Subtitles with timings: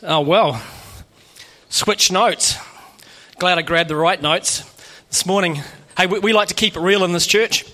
[0.00, 0.62] Oh, well,
[1.70, 2.56] switch notes.
[3.40, 4.62] Glad I grabbed the right notes
[5.08, 5.60] this morning.
[5.96, 7.64] Hey, we, we, like to keep it real in this church.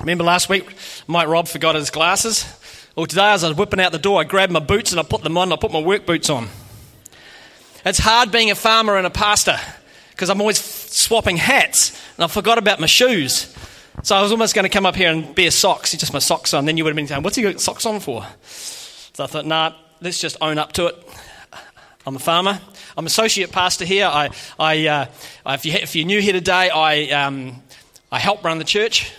[0.00, 0.66] Remember last week,
[1.06, 2.46] Mike Rob forgot his glasses?
[2.96, 5.02] Well, today as I was whipping out the door, I grabbed my boots and I
[5.02, 5.48] put them on.
[5.48, 6.48] and I put my work boots on.
[7.84, 9.58] It's hard being a farmer and a pastor
[10.12, 13.54] because I'm always swapping hats and I forgot about my shoes.
[14.04, 16.54] So I was almost going to come up here and bear socks, just my socks
[16.54, 16.64] on.
[16.64, 18.26] Then you would have been saying, What's he got socks on for?
[19.12, 21.08] So I thought, Nah, let's just own up to it.
[22.08, 22.58] I'm a farmer.
[22.96, 24.06] I'm associate pastor here.
[24.06, 25.06] I, I, uh,
[25.48, 27.62] if, you, if, you're new here today, I, um,
[28.10, 29.12] I help run the church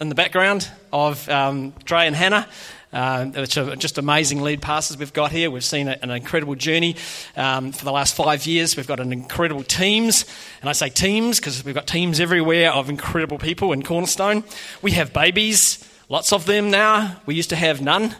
[0.00, 2.48] in the background of um, Dre and Hannah.
[2.92, 5.50] Uh, which are just amazing lead pastors we've got here.
[5.50, 6.96] We've seen an incredible journey
[7.36, 8.76] um, for the last five years.
[8.76, 10.24] We've got an incredible teams,
[10.60, 14.44] and I say teams because we've got teams everywhere of incredible people in Cornerstone.
[14.82, 17.20] We have babies, lots of them now.
[17.26, 18.16] We used to have none.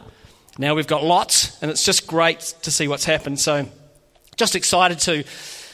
[0.58, 3.40] Now we've got lots, and it's just great to see what's happened.
[3.40, 3.66] So,
[4.36, 5.24] just excited to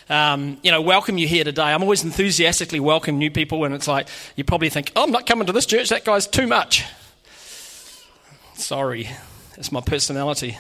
[0.09, 1.63] um, you know, welcome you here today.
[1.63, 5.27] I'm always enthusiastically welcome new people, and it's like you probably think, oh, I'm not
[5.27, 6.85] coming to this church, that guy's too much.
[8.55, 9.09] Sorry,
[9.57, 10.59] it's my personality.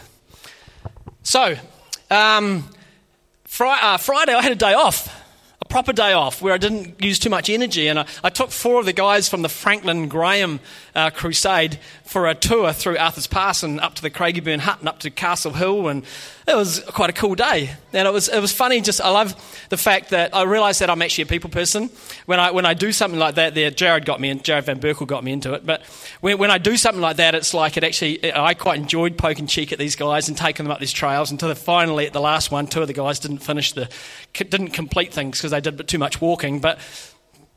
[1.22, 1.56] So,
[2.10, 2.68] um,
[3.60, 5.21] uh, Friday I had a day off,
[5.72, 8.78] proper day off where I didn't use too much energy, and I, I took four
[8.78, 10.60] of the guys from the Franklin Graham
[10.94, 14.88] uh, Crusade for a tour through Arthur's Pass and up to the Craigieburn Hut and
[14.88, 16.04] up to Castle Hill, and
[16.46, 17.70] it was quite a cool day.
[17.94, 19.34] And it was, it was funny, just I love
[19.70, 21.88] the fact that I realised that I'm actually a people person.
[22.26, 24.78] When I, when I do something like that, there, Jared got me in, Jared Van
[24.78, 25.82] Berkel got me into it, but
[26.20, 29.46] when, when I do something like that, it's like it actually, I quite enjoyed poking
[29.46, 32.50] cheek at these guys and taking them up these trails until finally at the last
[32.50, 33.88] one, two of the guys didn't finish the,
[34.32, 36.78] didn't complete things because they did too much walking, but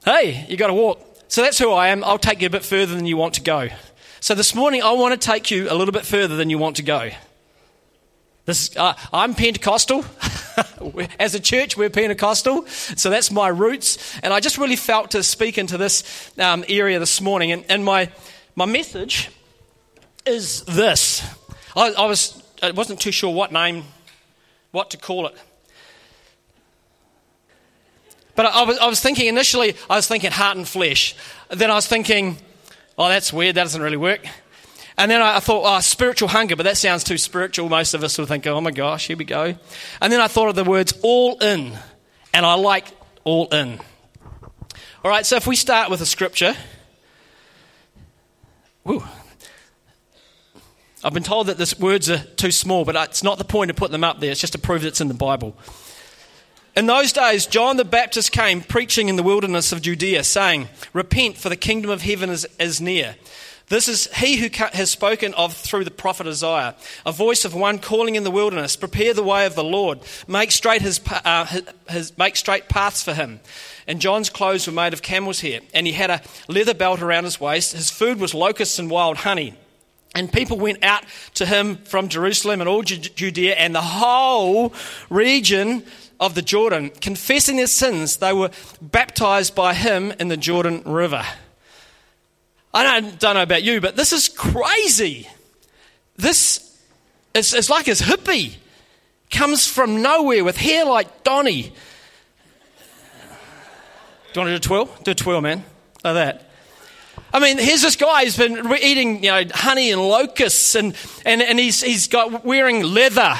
[0.04, 1.02] hey, you got to walk.
[1.28, 2.04] So that's who I am.
[2.04, 3.70] I'll take you a bit further than you want to go.
[4.20, 6.78] So this morning, I want to take you a little bit further than you want
[6.78, 7.12] to go.
[8.46, 10.06] This, uh, I'm Pentecostal.
[11.20, 12.68] As a church, we're Pentecostal.
[12.68, 14.18] So that's my roots.
[14.22, 17.52] And I just really felt to speak into this um, area this morning.
[17.52, 18.12] And, and, my,
[18.56, 19.32] my message
[20.26, 21.28] is this.
[21.76, 23.84] I, I, was, I wasn't too sure what name,
[24.72, 25.36] what to call it.
[28.36, 31.16] But I was, I was thinking initially, I was thinking heart and flesh.
[31.50, 32.38] Then I was thinking,
[32.98, 34.26] oh, that's weird, that doesn't really work.
[34.98, 37.68] And then I thought, oh, spiritual hunger, but that sounds too spiritual.
[37.68, 39.56] Most of us will think, oh my gosh, here we go.
[40.02, 41.74] And then I thought of the words all in,
[42.34, 42.88] and I like
[43.26, 43.80] all in.
[45.04, 46.56] All right, so if we start with a scripture,
[48.86, 49.04] woo,
[51.04, 53.74] I've been told that the words are too small, but it's not the point to
[53.74, 55.58] put them up there, it's just to prove that it's in the Bible.
[56.76, 61.38] In those days, John the Baptist came preaching in the wilderness of Judea, saying, Repent,
[61.38, 63.16] for the kingdom of heaven is, is near.
[63.68, 66.76] This is he who has spoken of through the prophet Isaiah,
[67.06, 70.52] a voice of one calling in the wilderness, prepare the way of the Lord, make
[70.52, 73.40] straight, his, uh, his, his, make straight paths for him.
[73.88, 77.24] And John's clothes were made of camel's hair, and he had a leather belt around
[77.24, 77.72] his waist.
[77.72, 79.56] His food was locusts and wild honey.
[80.14, 81.04] And people went out
[81.34, 84.74] to him from Jerusalem and all Judea and the whole
[85.10, 85.84] region
[86.20, 86.90] of the Jordan.
[86.90, 91.24] Confessing their sins, they were baptized by him in the Jordan River.
[92.74, 95.30] I don't, don't know about you, but this is crazy.
[96.18, 96.60] This
[97.34, 98.56] is it's like his hippie
[99.32, 101.74] comes from nowhere with hair like Donny.
[104.34, 104.86] Do you want to do a twirl?
[105.04, 105.64] Do a twirl, man.
[106.04, 106.50] Like that.
[107.34, 111.42] I mean, here's this guy who's been eating, you know, honey and locusts, and, and,
[111.42, 113.36] and he's, he's got wearing leather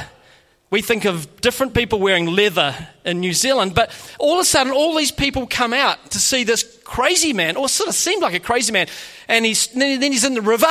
[0.76, 2.76] we think of different people wearing leather
[3.06, 6.44] in New Zealand, but all of a sudden, all these people come out to see
[6.44, 8.88] this crazy man, or sort of seemed like a crazy man,
[9.30, 10.68] and he's, then he's in the river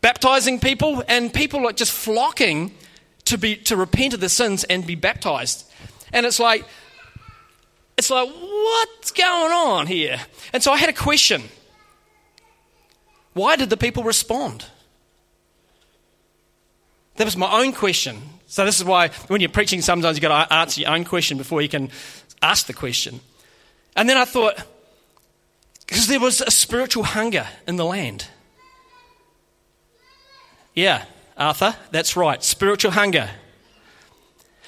[0.00, 2.72] baptizing people, and people are just flocking
[3.26, 5.70] to, be, to repent of their sins and be baptized.
[6.12, 6.64] And it's like,
[7.96, 10.18] it's like, what's going on here?
[10.52, 11.44] And so I had a question.
[13.34, 14.64] Why did the people respond?
[17.18, 18.20] That was my own question.
[18.46, 21.36] So, this is why when you're preaching, sometimes you've got to answer your own question
[21.36, 21.90] before you can
[22.42, 23.20] ask the question.
[23.96, 24.56] And then I thought,
[25.86, 28.28] because there was a spiritual hunger in the land.
[30.74, 31.04] Yeah,
[31.36, 33.30] Arthur, that's right, spiritual hunger.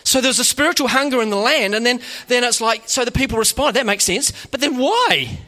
[0.05, 3.13] So there's a spiritual hunger in the land, and then, then it's like, so the
[3.13, 3.77] people respond.
[3.77, 4.33] That makes sense.
[4.47, 5.39] But then why?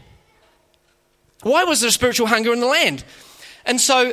[1.42, 3.02] Why was there a spiritual hunger in the land?
[3.64, 4.12] And so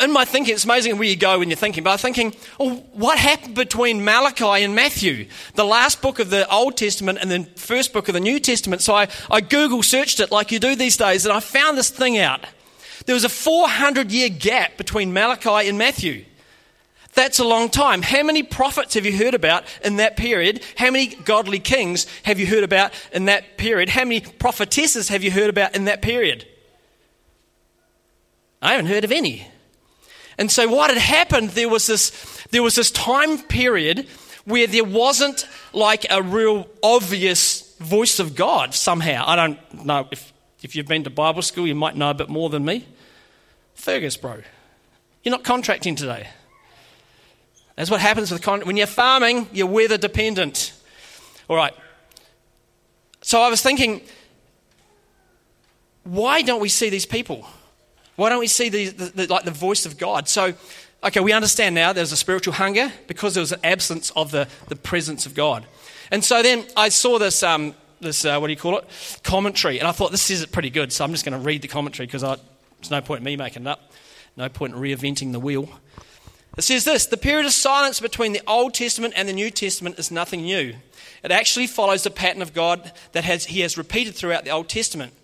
[0.00, 2.84] in my thinking, it's amazing where you go when you're thinking, but I'm thinking, well,
[2.92, 7.44] what happened between Malachi and Matthew, the last book of the Old Testament and the
[7.56, 8.82] first book of the New Testament?
[8.82, 11.90] So I, I Google searched it like you do these days, and I found this
[11.90, 12.44] thing out.
[13.06, 16.24] There was a 400 year gap between Malachi and Matthew.
[17.14, 18.02] That's a long time.
[18.02, 20.62] How many prophets have you heard about in that period?
[20.76, 23.88] How many godly kings have you heard about in that period?
[23.88, 26.46] How many prophetesses have you heard about in that period?
[28.62, 29.48] I haven't heard of any.
[30.40, 32.12] And so what had happened, there was this,
[32.50, 34.08] there was this time period
[34.46, 39.24] where there wasn't like a real obvious voice of God somehow.
[39.26, 40.32] I don't know if,
[40.62, 42.86] if you've been to Bible school, you might know a bit more than me.
[43.74, 44.40] Fergus, bro.
[45.22, 46.26] You're not contracting today.
[47.76, 50.72] That's what happens with con- when you're farming, you're weather dependent.
[51.48, 51.74] All right.
[53.20, 54.00] So I was thinking,
[56.04, 57.46] why don't we see these people?
[58.20, 60.28] Why don't we see the, the, the, like the voice of God?
[60.28, 60.52] So,
[61.02, 64.46] okay, we understand now there's a spiritual hunger because there was an absence of the,
[64.68, 65.64] the presence of God.
[66.10, 69.78] And so then I saw this, um, this uh, what do you call it, commentary,
[69.78, 70.92] and I thought this is pretty good.
[70.92, 73.62] So I'm just going to read the commentary because there's no point in me making
[73.62, 73.90] it up,
[74.36, 75.70] no point in reinventing the wheel.
[76.58, 79.98] It says this the period of silence between the Old Testament and the New Testament
[79.98, 80.74] is nothing new.
[81.22, 84.68] It actually follows the pattern of God that has, he has repeated throughout the Old
[84.68, 85.14] Testament.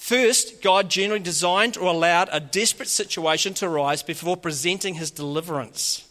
[0.00, 6.08] First, God generally designed or allowed a desperate situation to arise before presenting his deliverance.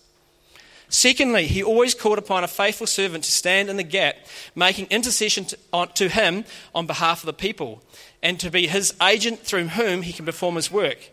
[0.89, 4.15] Secondly, he always called upon a faithful servant to stand in the gap,
[4.55, 7.81] making intercession to, on, to him on behalf of the people,
[8.21, 11.09] and to be his agent through whom he can perform his work.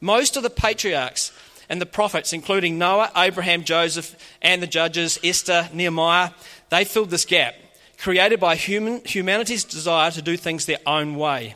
[0.00, 1.30] Most of the patriarchs
[1.68, 6.30] and the prophets, including Noah, Abraham, Joseph, and the judges, Esther, Nehemiah,
[6.70, 7.54] they filled this gap,
[7.98, 11.54] created by human, humanity's desire to do things their own way.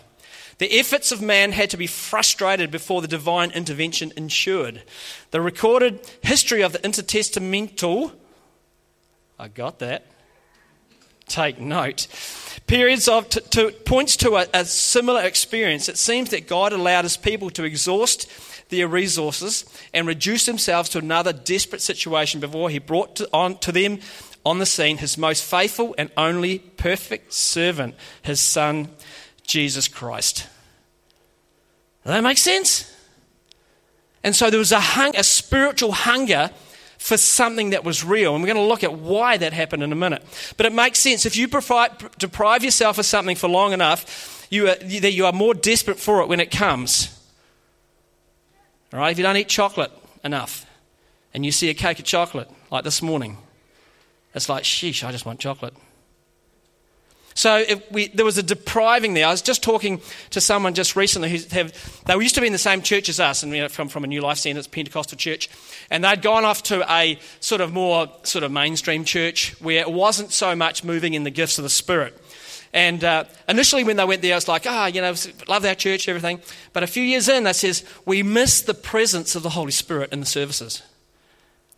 [0.59, 4.83] The efforts of man had to be frustrated before the divine intervention ensured.
[5.31, 8.13] The recorded history of the intertestamental,
[9.39, 10.05] I got that,
[11.29, 12.09] take note,
[12.67, 15.89] periods of, to, points to a, a similar experience.
[15.89, 18.29] It seems that God allowed his people to exhaust
[18.69, 19.65] their resources
[19.95, 24.01] and reduce themselves to another desperate situation before he brought to, on, to them
[24.45, 28.89] on the scene his most faithful and only perfect servant, his son
[29.49, 30.47] Jesus Christ.
[32.05, 32.95] Does that make sense?
[34.23, 36.51] And so there was a, hung, a spiritual hunger
[36.99, 38.35] for something that was real.
[38.35, 40.23] And we're going to look at why that happened in a minute.
[40.57, 41.27] But it makes sense.
[41.27, 45.55] If you deprive yourself of something for long enough, you are, that you are more
[45.55, 47.15] desperate for it when it comes.
[48.93, 49.11] All right?
[49.11, 49.93] If you don't eat chocolate
[50.25, 50.67] enough
[51.33, 53.39] and you see a cake of chocolate, like this morning,
[54.35, 55.75] it's like, sheesh, I just want chocolate.
[57.35, 59.27] So we, there was a depriving there.
[59.27, 62.53] I was just talking to someone just recently who have, they used to be in
[62.53, 65.17] the same church as us, and you know, from, from a New Life Centre, Pentecostal
[65.17, 65.49] church,
[65.89, 69.91] and they'd gone off to a sort of more sort of mainstream church where it
[69.91, 72.21] wasn't so much moving in the gifts of the Spirit.
[72.73, 75.15] And uh, initially, when they went there, I was like, ah, oh, you know,
[75.47, 76.41] love our church, everything.
[76.73, 80.13] But a few years in, they says, we miss the presence of the Holy Spirit
[80.13, 80.83] in the services.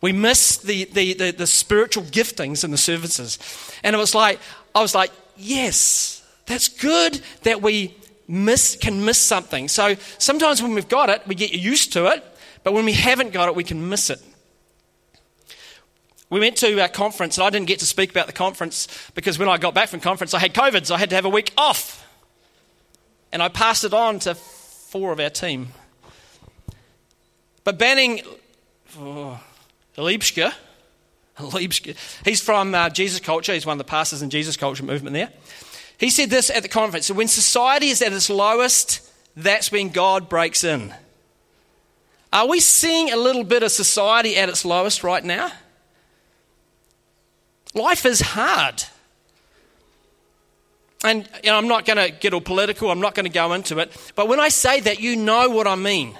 [0.01, 3.37] We miss the, the, the, the spiritual giftings in the services.
[3.83, 4.39] And it was like,
[4.73, 7.95] I was like, yes, that's good that we
[8.27, 9.67] miss, can miss something.
[9.67, 12.23] So sometimes when we've got it, we get used to it,
[12.63, 14.21] but when we haven't got it, we can miss it.
[16.29, 19.37] We went to a conference, and I didn't get to speak about the conference because
[19.37, 21.29] when I got back from conference, I had COVID, so I had to have a
[21.29, 22.07] week off.
[23.33, 25.69] And I passed it on to four of our team.
[27.65, 28.21] But Banning
[28.97, 29.41] oh,
[32.25, 33.53] He's from uh, Jesus Culture.
[33.53, 35.29] He's one of the pastors in Jesus Culture movement there.
[35.97, 39.89] He said this at the conference So when society is at its lowest, that's when
[39.89, 40.93] God breaks in.
[42.33, 45.51] Are we seeing a little bit of society at its lowest right now?
[47.73, 48.83] Life is hard.
[51.03, 53.53] And you know, I'm not going to get all political, I'm not going to go
[53.53, 53.91] into it.
[54.15, 56.17] But when I say that, you know what I mean.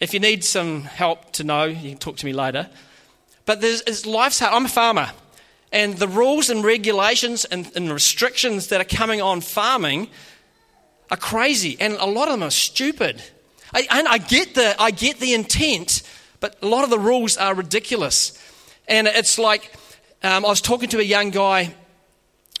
[0.00, 2.68] If you need some help to know, you can talk to me later.
[3.48, 4.52] But there's, life's hard.
[4.52, 5.10] I'm a farmer.
[5.72, 10.10] And the rules and regulations and, and restrictions that are coming on farming
[11.10, 11.78] are crazy.
[11.80, 13.22] And a lot of them are stupid.
[13.72, 16.02] I, and I get, the, I get the intent,
[16.40, 18.38] but a lot of the rules are ridiculous.
[18.86, 19.72] And it's like
[20.22, 21.74] um, I was talking to a young guy,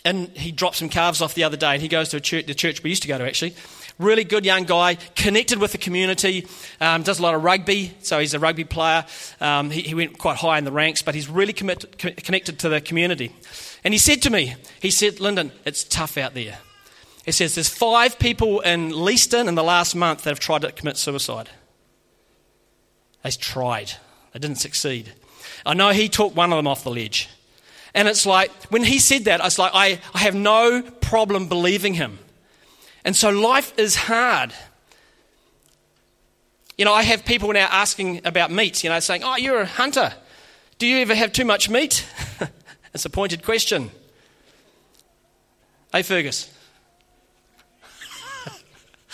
[0.06, 1.74] and he dropped some calves off the other day.
[1.74, 3.54] And he goes to a church, the church we used to go to actually.
[3.98, 6.46] Really good young guy, connected with the community,
[6.80, 9.04] um, does a lot of rugby, so he's a rugby player.
[9.40, 12.60] Um, he, he, went quite high in the ranks, but he's really commit, co- connected
[12.60, 13.32] to the community.
[13.82, 16.58] And he said to me, he said, Lyndon, it's tough out there.
[17.24, 20.72] He says, there's five people in Leeston in the last month that have tried to
[20.72, 21.50] commit suicide.
[23.22, 23.92] They tried,
[24.32, 25.12] they didn't succeed.
[25.66, 27.28] I know he took one of them off the ledge.
[27.94, 31.48] And it's like, when he said that, I was like, I, I have no problem
[31.48, 32.18] believing him.
[33.04, 34.52] And so life is hard.
[36.76, 39.66] You know, I have people now asking about meat, you know, saying, Oh, you're a
[39.66, 40.12] hunter.
[40.78, 42.06] Do you ever have too much meat?
[42.94, 43.90] it's a pointed question.
[45.92, 46.54] Hey, Fergus.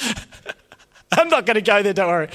[1.12, 2.28] I'm not going to go there, don't worry.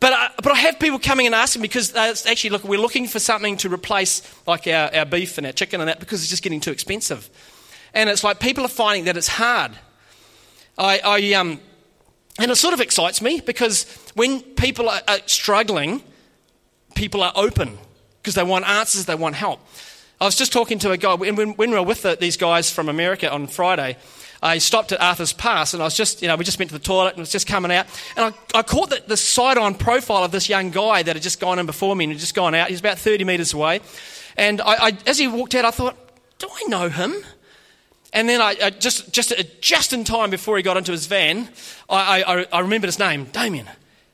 [0.00, 3.06] But I, but I have people coming and asking because uh, actually, look, we're looking
[3.06, 6.30] for something to replace like our, our beef and our chicken and that because it's
[6.30, 7.28] just getting too expensive.
[7.94, 9.72] And it's like people are finding that it's hard.
[10.78, 11.60] I, I um,
[12.38, 16.02] and it sort of excites me because when people are, are struggling,
[16.94, 17.76] people are open
[18.22, 19.60] because they want answers, they want help.
[20.20, 22.70] I was just talking to a guy, when, when we were with the, these guys
[22.70, 23.96] from America on Friday,
[24.40, 26.78] I stopped at Arthur's Pass and I was just, you know, we just went to
[26.78, 27.86] the toilet and it was just coming out.
[28.16, 31.22] And I, I caught the, the side on profile of this young guy that had
[31.22, 32.68] just gone in before me and had just gone out.
[32.68, 33.80] He's about 30 metres away.
[34.36, 35.96] And I, I, as he walked out, I thought,
[36.38, 37.14] do I know him?
[38.12, 41.48] And then I, I just, just, just in time before he got into his van,
[41.88, 43.68] I, I, I remembered his name, Damien.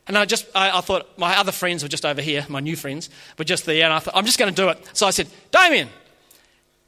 [0.06, 2.76] And I just, I, I, thought my other friends were just over here, my new
[2.76, 3.08] friends
[3.38, 4.78] were just there, and I thought, I'm just going to do it.
[4.92, 5.88] So I said, Damien.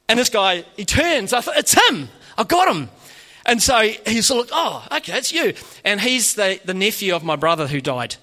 [0.09, 1.33] And this guy, he turns.
[1.33, 2.09] I thought, it's him.
[2.37, 2.89] I got him.
[3.45, 5.53] And so he's like, oh, okay, it's you.
[5.83, 8.15] And he's the, the nephew of my brother who died.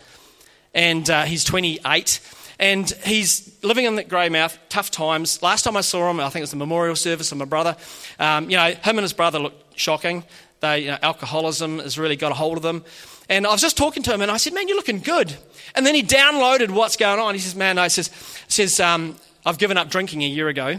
[0.74, 2.20] And uh, he's 28.
[2.58, 5.42] And he's living in the Greymouth, tough times.
[5.42, 7.76] Last time I saw him, I think it was the memorial service of my brother.
[8.18, 10.24] Um, you know, him and his brother looked shocking.
[10.60, 12.84] They, you know, alcoholism has really got a hold of them.
[13.28, 15.34] And I was just talking to him, and I said, "Man, you're looking good."
[15.74, 17.34] And then he downloaded what's going on.
[17.34, 18.10] He says, "Man, no, says,
[18.48, 20.76] says um, I've given up drinking a year ago.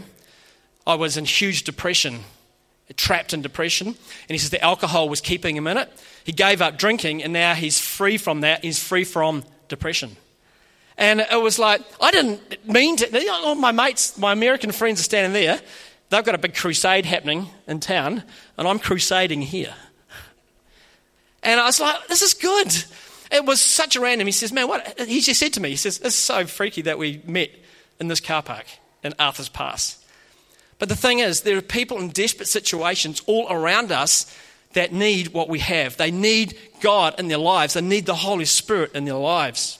[0.86, 2.20] I was in huge depression
[2.94, 3.88] trapped in depression.
[3.88, 3.96] And
[4.28, 5.90] he says the alcohol was keeping him in it.
[6.24, 8.62] He gave up drinking, and now he's free from that.
[8.64, 10.16] He's free from depression.
[10.98, 13.28] And it was like, I didn't mean to.
[13.30, 15.60] All my mates, my American friends are standing there.
[16.08, 18.22] They've got a big crusade happening in town,
[18.56, 19.74] and I'm crusading here.
[21.42, 22.84] And I was like, this is good.
[23.30, 24.26] It was such a random.
[24.26, 25.00] He says, man, what?
[25.00, 27.50] He just said to me, he says, it's so freaky that we met
[28.00, 28.66] in this car park
[29.02, 30.04] in Arthur's Pass.
[30.78, 34.32] But the thing is, there are people in desperate situations all around us
[34.74, 35.96] that need what we have.
[35.96, 39.78] They need God in their lives, they need the Holy Spirit in their lives.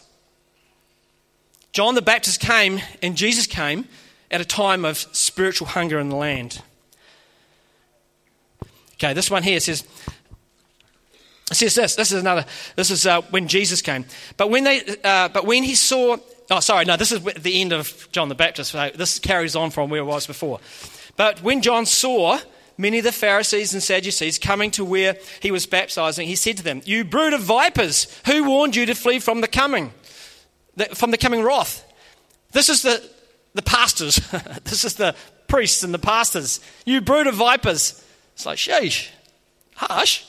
[1.73, 3.87] John the Baptist came and Jesus came
[4.30, 6.62] at a time of spiritual hunger in the land.
[8.94, 9.85] Okay, this one here says,
[11.50, 11.94] it says this.
[11.94, 12.44] This is another.
[12.75, 14.04] This is uh, when Jesus came.
[14.37, 16.16] But when they, uh, but when he saw
[16.50, 18.70] Oh, sorry, no, this is the end of John the Baptist.
[18.70, 20.61] So this carries on from where it was before.
[21.16, 22.38] But when John saw
[22.78, 26.62] many of the Pharisees and Sadducees coming to where he was baptizing, he said to
[26.62, 29.92] them, You brood of vipers, who warned you to flee from the coming,
[30.95, 31.85] from the coming wrath?
[32.52, 33.02] This is the,
[33.54, 34.16] the pastors.
[34.64, 35.14] this is the
[35.49, 36.61] priests and the pastors.
[36.85, 38.02] You brood of vipers.
[38.35, 39.09] It's like, sheesh,
[39.76, 40.25] harsh.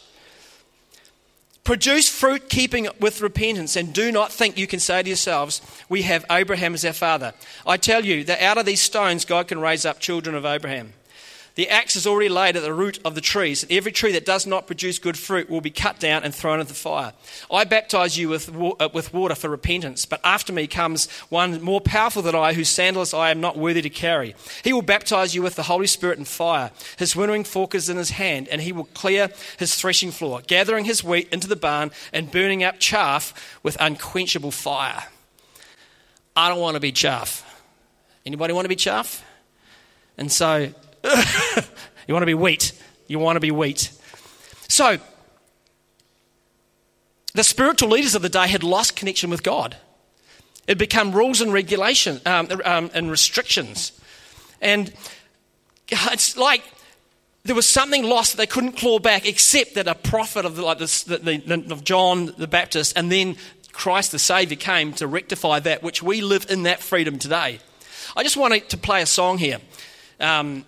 [1.63, 6.03] Produce fruit keeping with repentance, and do not think you can say to yourselves, We
[6.03, 7.33] have Abraham as our father.
[7.65, 10.93] I tell you that out of these stones God can raise up children of Abraham.
[11.57, 14.27] The axe is already laid at the root of the trees, and every tree that
[14.27, 17.13] does not produce good fruit will be cut down and thrown into the fire.
[17.51, 21.81] I baptize you with, uh, with water for repentance, but after me comes one more
[21.81, 24.35] powerful than I, whose sandals I am not worthy to carry.
[24.63, 26.69] He will baptize you with the Holy Spirit and fire.
[26.99, 30.85] His winnowing fork is in his hand, and he will clear his threshing floor, gathering
[30.85, 35.05] his wheat into the barn and burning up chaff with unquenchable fire.
[36.35, 37.43] I don't want to be chaff.
[38.27, 39.25] Anybody want to be chaff?
[40.19, 40.71] And so
[42.07, 42.73] you want to be wheat.
[43.07, 43.91] You want to be wheat.
[44.67, 44.97] So,
[47.33, 49.77] the spiritual leaders of the day had lost connection with God.
[50.67, 53.91] It became rules and regulations um, um, and restrictions.
[54.61, 54.93] And
[55.89, 56.63] it's like
[57.45, 60.63] there was something lost that they couldn't claw back, except that a prophet of, the,
[60.63, 63.37] like this, the, the, of John the Baptist and then
[63.71, 67.59] Christ the Savior came to rectify that, which we live in that freedom today.
[68.15, 69.59] I just wanted to play a song here.
[70.19, 70.65] Um,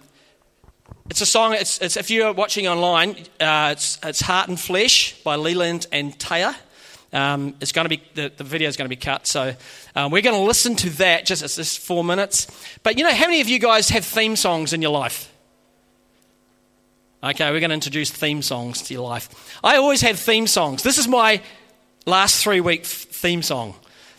[1.10, 5.22] it's a song, it's, it's, if you're watching online, uh, it's, it's Heart and Flesh
[5.24, 6.56] by Leeland and Taya.
[7.12, 9.56] Um, it's going to be the, the video is going to be cut, so
[9.96, 11.26] um, we're going to listen to that.
[11.26, 12.46] Just it's four minutes.
[12.84, 15.34] But you know, how many of you guys have theme songs in your life?
[17.24, 19.58] Okay, we're going to introduce theme songs to your life.
[19.64, 20.84] I always have theme songs.
[20.84, 21.42] This is my
[22.06, 23.74] last three week theme song.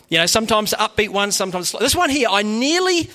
[0.09, 2.27] You know, sometimes upbeat ones, sometimes this one here.
[2.29, 3.09] I nearly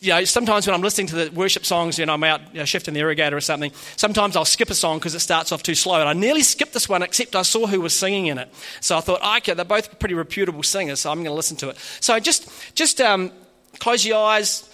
[0.00, 2.58] you know, sometimes when I'm listening to the worship songs, you know, I'm out you
[2.58, 5.62] know, shifting the irrigator or something, sometimes I'll skip a song because it starts off
[5.62, 6.00] too slow.
[6.00, 8.52] And I nearly skipped this one, except I saw who was singing in it.
[8.80, 11.70] So I thought, okay, they're both pretty reputable singers, so I'm going to listen to
[11.70, 11.78] it.
[12.00, 13.32] So just, just um,
[13.78, 14.68] close your eyes.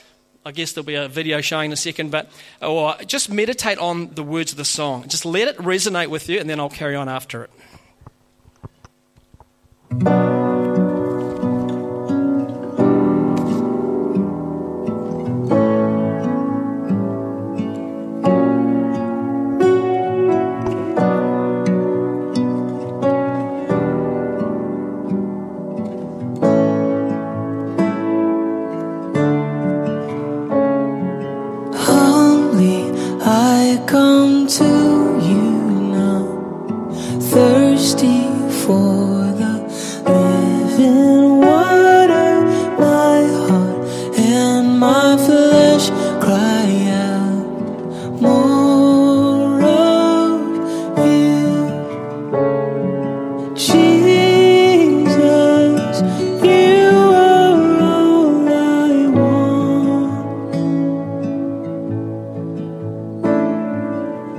[0.44, 2.28] I guess there'll be a video showing in a second, but
[2.60, 5.06] or just meditate on the words of the song.
[5.06, 7.48] Just let it resonate with you, and then I'll carry on after
[9.94, 10.21] it.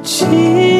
[0.03, 0.72] Jesus,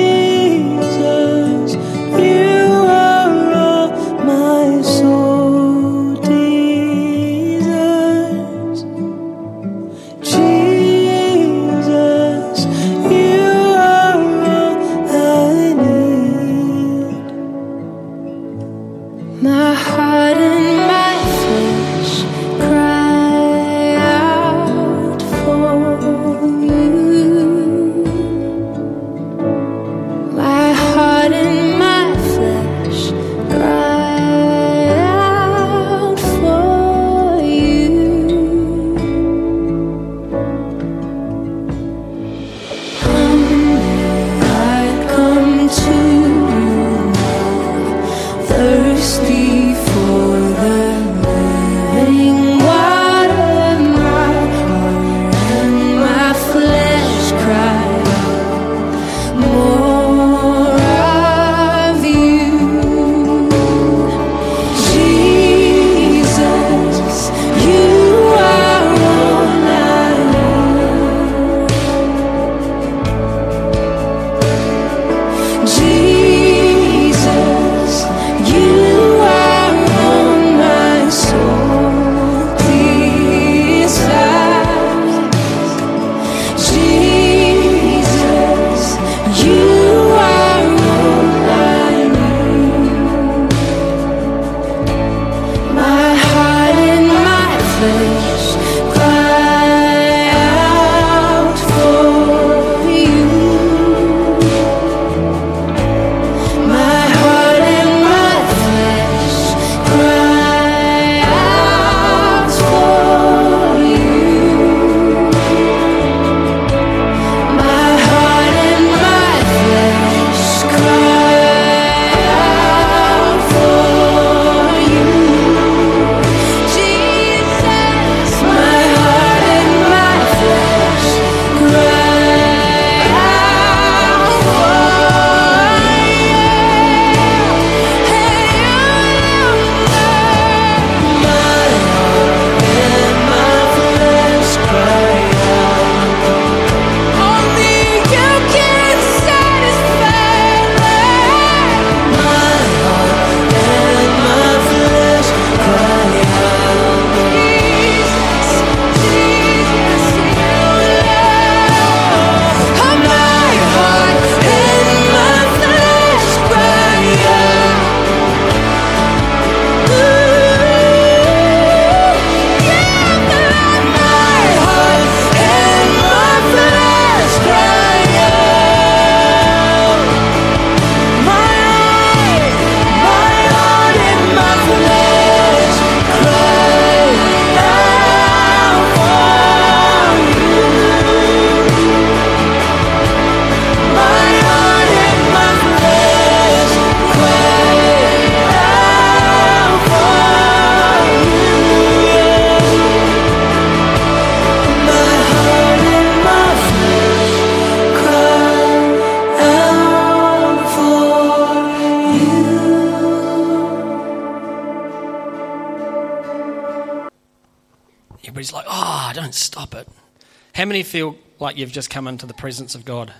[220.74, 223.14] many feel like you've just come into the presence of God?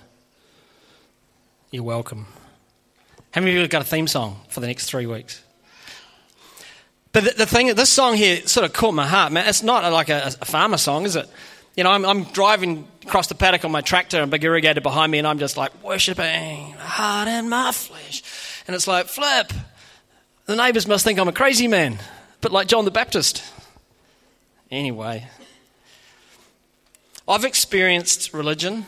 [1.70, 2.26] You're welcome.
[3.30, 5.40] How many of you have got a theme song for the next three weeks?
[7.12, 9.48] But the, the thing, this song here sort of caught my heart, man.
[9.48, 11.28] It's not like a, a farmer song, is it?
[11.76, 15.12] You know, I'm, I'm driving across the paddock on my tractor and big irrigator behind
[15.12, 18.24] me, and I'm just like worshiping, heart and my flesh.
[18.66, 19.52] And it's like, flip.
[20.46, 22.00] The neighbours must think I'm a crazy man,
[22.40, 23.44] but like John the Baptist.
[24.72, 25.28] Anyway,
[27.26, 28.84] I've experienced religion.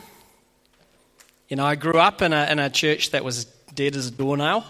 [1.49, 4.11] You know, I grew up in a, in a church that was dead as a
[4.11, 4.63] doornail.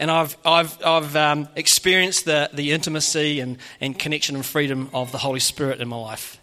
[0.00, 5.12] And I've, I've, I've um, experienced the, the intimacy and, and connection and freedom of
[5.12, 6.40] the Holy Spirit in my life.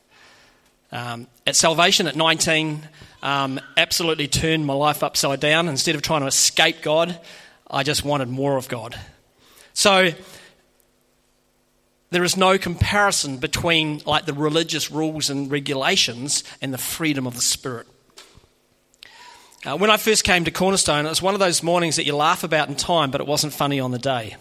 [0.94, 2.88] Um, at Salvation at 19,
[3.22, 5.68] um, absolutely turned my life upside down.
[5.68, 7.20] Instead of trying to escape God,
[7.70, 8.98] I just wanted more of God.
[9.74, 10.12] So
[12.12, 17.36] there is no comparison between like the religious rules and regulations and the freedom of
[17.36, 17.88] the Spirit.
[19.66, 22.16] Uh, when I first came to Cornerstone, it was one of those mornings that you
[22.16, 24.38] laugh about in time, but it wasn't funny on the day.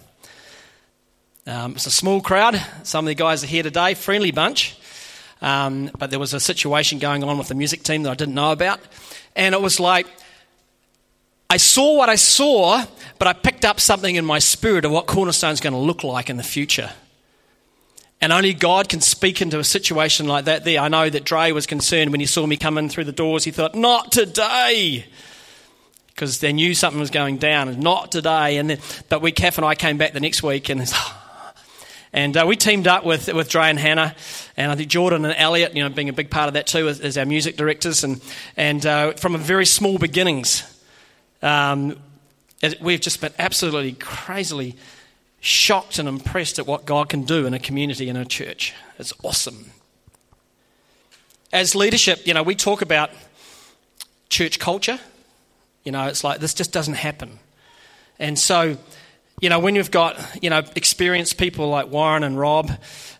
[1.46, 2.62] Um, it's a small crowd.
[2.84, 4.78] Some of the guys are here today, friendly bunch.
[5.40, 8.34] Um, but there was a situation going on with the music team that I didn't
[8.34, 8.80] know about.
[9.34, 10.06] And it was like,
[11.50, 12.84] I saw what I saw,
[13.18, 16.28] but I picked up something in my spirit of what Cornerstone's going to look like
[16.28, 16.92] in the future.
[18.20, 20.80] And only God can speak into a situation like that there.
[20.80, 23.44] I know that Dre was concerned when he saw me come in through the doors.
[23.44, 25.06] He thought, not today.
[26.08, 27.78] Because they knew something was going down.
[27.78, 28.56] Not today.
[28.56, 28.78] And then,
[29.08, 30.92] but we, Kath and I came back the next week and
[32.12, 34.16] and uh, we teamed up with, with Dre and Hannah,
[34.56, 36.88] and I think Jordan and Elliot, you know, being a big part of that too,
[36.88, 38.02] as, as our music directors.
[38.02, 38.20] And,
[38.56, 40.64] and uh, from a very small beginnings,
[41.42, 41.96] um,
[42.80, 44.74] we've just been absolutely crazily
[45.40, 48.74] shocked and impressed at what God can do in a community in a church.
[48.98, 49.70] It's awesome.
[51.52, 53.10] As leadership, you know, we talk about
[54.28, 54.98] church culture.
[55.84, 57.38] You know, it's like this just doesn't happen.
[58.18, 58.76] And so,
[59.40, 62.70] you know, when you've got, you know, experienced people like Warren and Rob,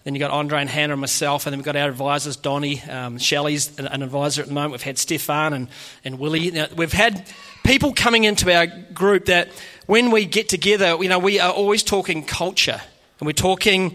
[0.02, 2.82] then you've got Andre and Hannah and myself, and then we've got our advisors, Donnie,
[2.82, 4.72] um, Shelley's an advisor at the moment.
[4.72, 5.68] We've had Stefan and,
[6.04, 6.50] and Willie.
[6.50, 7.26] Now, we've had
[7.68, 9.46] people coming into our group that
[9.84, 12.80] when we get together, you know, we are always talking culture
[13.20, 13.94] and we're talking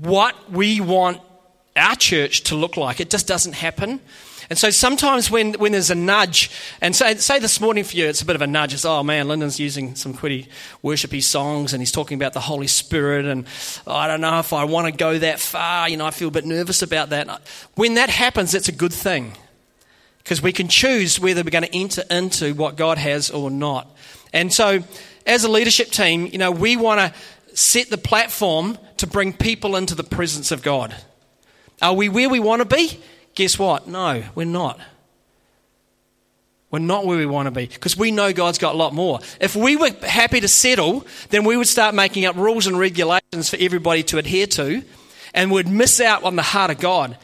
[0.00, 1.20] what we want
[1.76, 2.98] our church to look like.
[2.98, 4.00] It just doesn't happen.
[4.50, 6.50] And so sometimes when, when there's a nudge,
[6.80, 8.74] and say, say this morning for you, it's a bit of a nudge.
[8.74, 10.48] It's, oh man, Lyndon's using some pretty
[10.82, 13.24] worshipy songs and he's talking about the Holy Spirit.
[13.24, 13.46] And
[13.86, 15.88] oh, I don't know if I want to go that far.
[15.88, 17.40] You know, I feel a bit nervous about that.
[17.76, 19.36] When that happens, it's a good thing
[20.22, 23.90] because we can choose whether we're going to enter into what God has or not.
[24.32, 24.82] And so,
[25.26, 29.76] as a leadership team, you know, we want to set the platform to bring people
[29.76, 30.94] into the presence of God.
[31.80, 33.00] Are we where we want to be?
[33.34, 33.88] Guess what?
[33.88, 34.80] No, we're not.
[36.70, 39.20] We're not where we want to be because we know God's got a lot more.
[39.40, 43.50] If we were happy to settle, then we would start making up rules and regulations
[43.50, 44.82] for everybody to adhere to
[45.34, 47.18] and would miss out on the heart of God.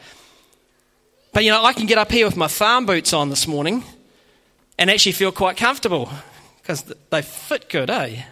[1.31, 3.83] But you know, I can get up here with my farm boots on this morning
[4.77, 6.09] and actually feel quite comfortable
[6.61, 8.23] because they fit good, eh?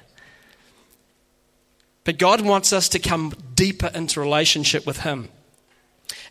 [2.04, 5.30] But God wants us to come deeper into relationship with Him.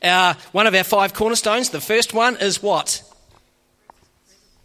[0.03, 3.03] Our, one of our five cornerstones, the first one is what?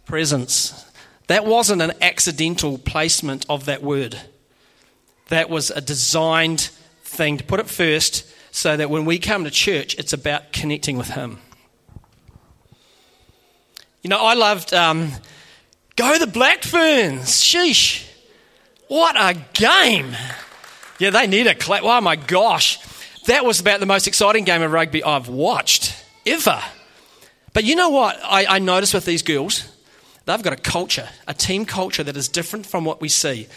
[0.06, 0.86] Presence.
[1.28, 4.20] That wasn't an accidental placement of that word.
[5.28, 6.70] That was a designed
[7.04, 10.98] thing to put it first so that when we come to church, it's about connecting
[10.98, 11.40] with Him.
[14.02, 15.12] You know, I loved um,
[15.96, 17.42] Go the Black Ferns.
[17.42, 18.08] Sheesh.
[18.88, 20.16] What a game.
[20.98, 21.84] Yeah, they need a clap.
[21.84, 22.80] Oh my gosh.
[23.28, 26.60] That was about the most exciting game of rugby I've watched ever.
[27.54, 29.70] But you know what I, I noticed with these girls?
[30.26, 33.48] They've got a culture, a team culture that is different from what we see.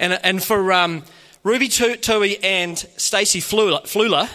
[0.00, 1.04] And, and for um,
[1.44, 4.28] Ruby Tui and Stacey Fluhler,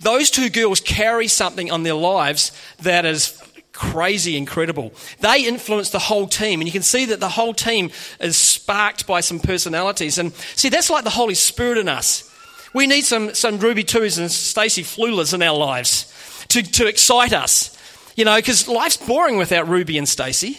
[0.00, 2.50] those two girls carry something on their lives
[2.80, 3.40] that is
[3.80, 4.92] crazy incredible.
[5.20, 7.90] They influence the whole team, and you can see that the whole team
[8.20, 10.18] is sparked by some personalities.
[10.18, 12.30] And see, that's like the Holy Spirit in us.
[12.74, 16.12] We need some, some Ruby Tuis and Stacey Fluhlers in our lives
[16.48, 17.76] to, to excite us.
[18.16, 20.58] You know, because life's boring without Ruby and Stacey.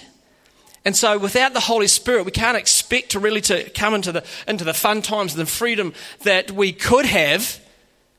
[0.83, 4.23] And so without the Holy Spirit, we can't expect to really to come into the,
[4.47, 7.59] into the fun times and the freedom that we could have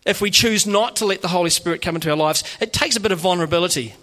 [0.06, 2.44] if we choose not to let the Holy Spirit come into our lives.
[2.60, 3.96] It takes a bit of vulnerability.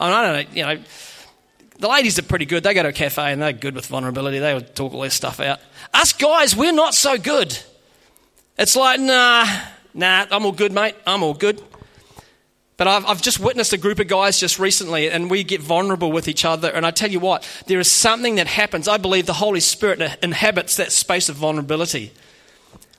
[0.00, 0.84] I, I don't know, you know,
[1.78, 2.62] the ladies are pretty good.
[2.62, 4.38] They go to a cafe and they're good with vulnerability.
[4.38, 5.60] They would talk all their stuff out.
[5.92, 7.58] Us guys, we're not so good.
[8.56, 9.46] It's like, nah,
[9.92, 10.94] nah, I'm all good, mate.
[11.06, 11.60] I'm all good.
[12.76, 16.10] But I've, I've just witnessed a group of guys just recently, and we get vulnerable
[16.10, 16.70] with each other.
[16.70, 18.88] And I tell you what, there is something that happens.
[18.88, 22.12] I believe the Holy Spirit inhabits that space of vulnerability,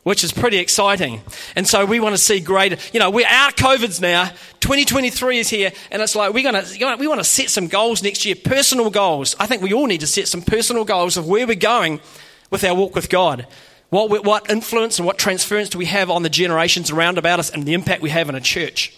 [0.05, 1.19] which is pretty exciting.
[1.55, 2.77] And so we want to see greater.
[2.93, 4.25] You know, we're out of COVID's now.
[4.59, 6.51] 2023 is here, and it's like we're you
[6.85, 9.35] know, we want to set some goals next year, personal goals.
[9.39, 12.01] I think we all need to set some personal goals of where we're going
[12.51, 13.47] with our walk with God.
[13.89, 17.49] What, what influence and what transference do we have on the generations around about us
[17.49, 18.95] and the impact we have in a church?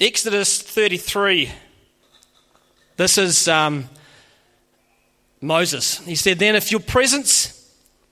[0.00, 1.52] Exodus 33.
[2.96, 3.88] This is um,
[5.40, 5.98] Moses.
[5.98, 7.51] He said, Then if your presence,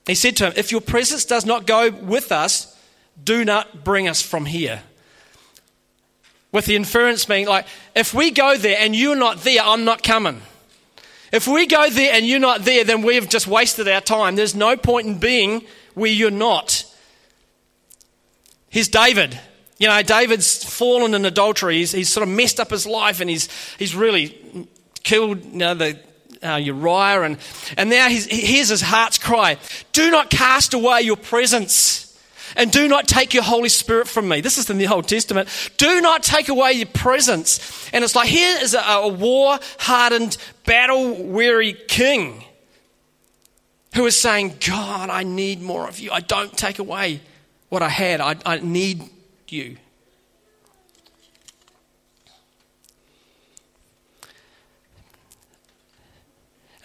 [0.07, 2.77] he said to him, if your presence does not go with us,
[3.23, 4.83] do not bring us from here.
[6.53, 10.03] With the inference being like, if we go there and you're not there, I'm not
[10.03, 10.43] coming.
[11.33, 14.35] If we go there and you're not there, then we've just wasted our time.
[14.35, 16.85] There's no point in being where you're not.
[18.69, 19.39] Here's David.
[19.79, 21.77] You know, David's fallen in adultery.
[21.77, 24.67] He's, he's sort of messed up his life and he's, he's really
[25.05, 25.99] killed you know, the,
[26.43, 27.23] uh, Uriah.
[27.23, 27.39] And,
[27.77, 29.57] and now he's, here's his heart's cry
[29.93, 32.07] Do not cast away your presence.
[32.57, 34.41] And do not take your Holy Spirit from me.
[34.41, 35.49] This is in the Old Testament.
[35.77, 37.89] Do not take away your presence.
[37.93, 42.45] And it's like here is a, a war hardened, battle weary king
[43.95, 46.11] who is saying, God, I need more of you.
[46.11, 47.21] I don't take away
[47.69, 48.21] what I had.
[48.21, 49.03] I, I need
[49.49, 49.77] you.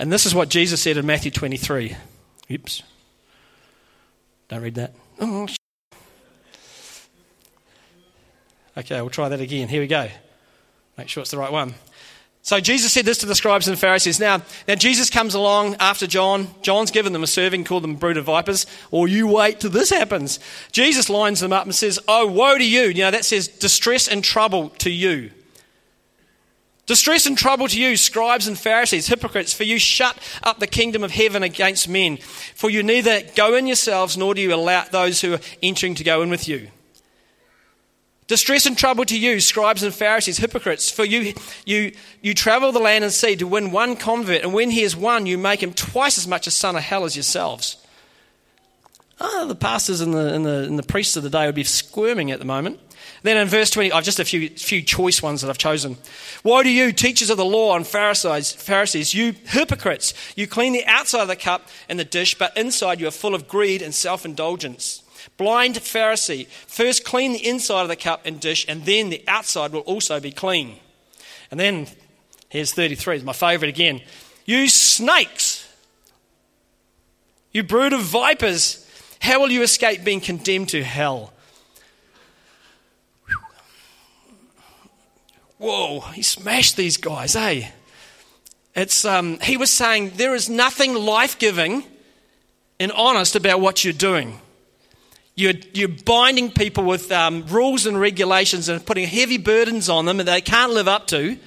[0.05, 1.97] And this is what Jesus said in Matthew 23.
[2.51, 2.83] Oops.
[4.49, 4.93] Don't read that.
[5.19, 5.47] Oh,
[8.77, 9.67] okay, we'll try that again.
[9.67, 10.07] Here we go.
[10.95, 11.73] Make sure it's the right one.
[12.43, 14.19] So Jesus said this to the scribes and Pharisees.
[14.19, 16.49] Now, now Jesus comes along after John.
[16.61, 18.67] John's given them a serving, called them brood of vipers.
[18.91, 20.39] Or you wait till this happens.
[20.71, 24.07] Jesus lines them up and says, "Oh, woe to you!" You know that says distress
[24.07, 25.31] and trouble to you.
[26.85, 31.03] Distress and trouble to you, scribes and Pharisees, hypocrites, for you shut up the kingdom
[31.03, 32.17] of heaven against men.
[32.17, 36.03] For you neither go in yourselves, nor do you allow those who are entering to
[36.03, 36.69] go in with you.
[38.27, 41.33] Distress and trouble to you, scribes and Pharisees, hypocrites, for you,
[41.65, 44.95] you, you travel the land and sea to win one convert, and when he is
[44.95, 47.77] won, you make him twice as much a son of hell as yourselves.
[49.19, 51.63] Ah, the pastors and the, and, the, and the priests of the day would be
[51.63, 52.79] squirming at the moment.
[53.25, 55.97] Then in verse 20, I've just a few, few choice ones that I've chosen.
[56.43, 60.13] Woe to you, teachers of the law and Pharisees, Pharisees, you hypocrites!
[60.35, 63.33] You clean the outside of the cup and the dish, but inside you are full
[63.33, 65.01] of greed and self indulgence.
[65.37, 69.71] Blind Pharisee, first clean the inside of the cup and dish, and then the outside
[69.71, 70.77] will also be clean.
[71.49, 71.87] And then,
[72.49, 74.01] here's 33, my favourite again.
[74.45, 75.67] You snakes!
[77.51, 78.87] You brood of vipers!
[79.19, 81.33] How will you escape being condemned to hell?
[85.57, 87.69] Whoa, he smashed these guys, eh?
[88.75, 91.83] It's, um, he was saying there is nothing life giving
[92.79, 94.39] and honest about what you're doing.
[95.35, 100.17] You're, you're binding people with um, rules and regulations and putting heavy burdens on them
[100.17, 101.37] that they can't live up to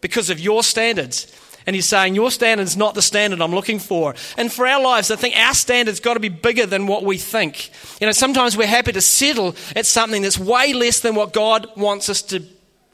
[0.00, 1.32] because of your standards.
[1.66, 4.14] And he's saying, Your standard's not the standard I'm looking for.
[4.36, 7.18] And for our lives, I think our standard's got to be bigger than what we
[7.18, 7.70] think.
[8.00, 11.66] You know, sometimes we're happy to settle at something that's way less than what God
[11.76, 12.40] wants us to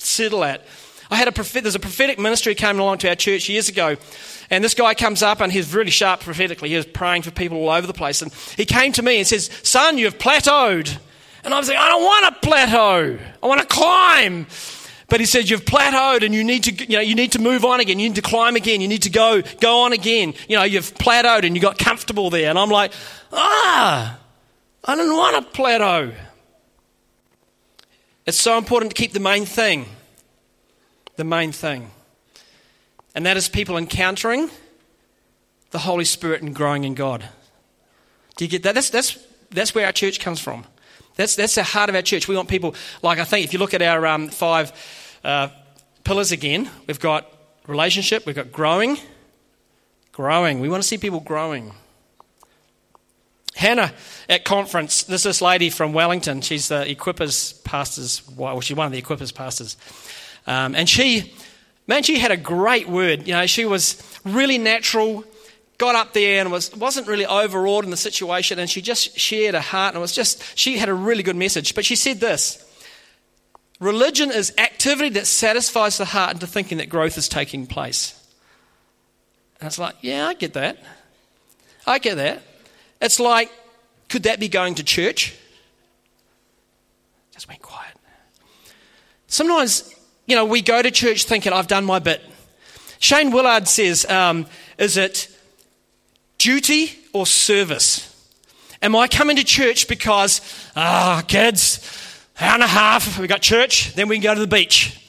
[0.05, 0.65] settle at.
[1.11, 3.97] I had a there's a prophetic ministry came along to our church years ago,
[4.49, 6.71] and this guy comes up and he's really sharp prophetically.
[6.71, 9.27] He was praying for people all over the place, and he came to me and
[9.27, 10.97] says, "Son, you've plateaued."
[11.45, 13.19] And I was like, "I don't want to plateau.
[13.43, 14.47] I want to climb."
[15.09, 17.67] But he said, "You've plateaued, and you need to, you know, you need to move
[17.67, 17.99] on again.
[17.99, 18.81] You need to climb again.
[18.81, 20.33] You need to go, go on again.
[20.49, 22.95] You know, you've plateaued and you got comfortable there." And I'm like,
[23.35, 24.19] "Ah,
[24.83, 26.13] I didn't want to plateau."
[28.25, 29.87] It's so important to keep the main thing.
[31.17, 31.91] The main thing.
[33.15, 34.51] And that is people encountering
[35.71, 37.25] the Holy Spirit and growing in God.
[38.37, 38.75] Do you get that?
[38.75, 39.19] That's, that's,
[39.51, 40.65] that's where our church comes from.
[41.17, 42.29] That's, that's the heart of our church.
[42.29, 44.73] We want people, like I think if you look at our um, five
[45.25, 45.49] uh,
[46.05, 47.31] pillars again, we've got
[47.67, 48.99] relationship, we've got growing.
[50.13, 50.61] Growing.
[50.61, 51.73] We want to see people growing.
[53.55, 53.93] Hannah
[54.29, 56.41] at conference, there's this lady from Wellington.
[56.41, 59.77] She's the Equippers pastors, well, she's one of the Equippers pastors.
[60.47, 61.35] Um, and she,
[61.87, 63.27] man, she had a great word.
[63.27, 65.25] You know, she was really natural,
[65.79, 68.59] got up there and was, wasn't really overawed in the situation.
[68.59, 71.37] And she just shared her heart and it was just, she had a really good
[71.37, 71.75] message.
[71.75, 72.65] But she said this
[73.81, 78.17] Religion is activity that satisfies the heart into thinking that growth is taking place.
[79.61, 80.79] And it's like, yeah, I get that.
[81.85, 82.43] I get that.
[83.03, 83.51] It's like,
[84.09, 85.37] could that be going to church?
[87.33, 87.95] Just went quiet.
[89.27, 89.93] Sometimes,
[90.27, 92.23] you know, we go to church thinking, I've done my bit.
[93.01, 94.47] Shane Willard says, um,
[94.79, 95.29] is it
[96.39, 98.09] duty or service?
[98.81, 100.41] Am I coming to church because,
[100.77, 101.81] ah, oh, kids,
[102.41, 105.02] hour and a half, we got church, then we can go to the beach.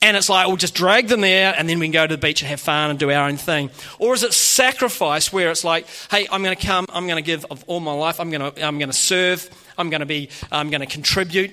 [0.00, 2.20] And it's like, we'll just drag them there and then we can go to the
[2.20, 3.70] beach and have fun and do our own thing.
[3.98, 7.26] Or is it sacrifice where it's like, hey, I'm going to come, I'm going to
[7.26, 10.06] give of all my life, I'm going to, I'm going to serve, I'm going to
[10.06, 11.50] be, I'm going to contribute.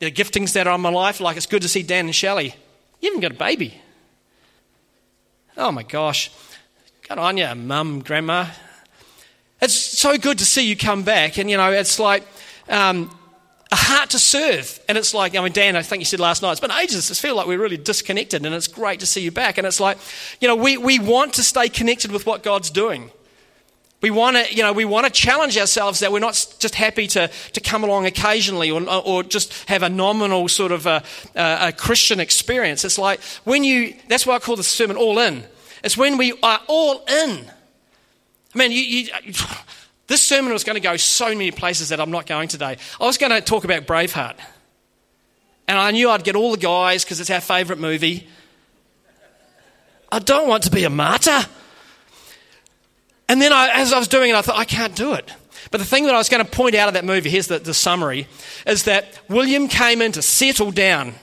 [0.00, 2.56] The giftings that are in my life, like it's good to see Dan and Shelley.
[3.00, 3.80] You haven't got a baby.
[5.56, 6.32] Oh my gosh.
[7.08, 8.46] Good on you, mum, grandma.
[9.60, 11.38] It's so good to see you come back.
[11.38, 12.26] And, you know, it's like,
[12.68, 13.16] um,
[13.72, 14.80] a heart to serve.
[14.88, 17.10] And it's like, I mean, Dan, I think you said last night, it's been ages.
[17.10, 19.58] It feels like we're really disconnected, and it's great to see you back.
[19.58, 19.98] And it's like,
[20.40, 23.10] you know, we, we want to stay connected with what God's doing.
[24.00, 27.06] We want to, you know, we want to challenge ourselves that we're not just happy
[27.06, 31.02] to, to come along occasionally or, or just have a nominal sort of a,
[31.34, 32.84] a, a Christian experience.
[32.84, 35.42] It's like when you, that's why I call the sermon all in.
[35.82, 37.50] It's when we are all in.
[38.54, 39.32] I mean, you, you,
[40.06, 42.76] this sermon was going to go so many places that I'm not going today.
[43.00, 44.36] I was going to talk about Braveheart.
[45.66, 48.28] And I knew I'd get all the guys because it's our favourite movie.
[50.12, 51.40] I don't want to be a martyr.
[53.28, 55.32] And then I, as I was doing it, I thought, I can't do it.
[55.70, 57.58] But the thing that I was going to point out of that movie, here's the,
[57.58, 58.28] the summary,
[58.66, 61.14] is that William came in to settle down,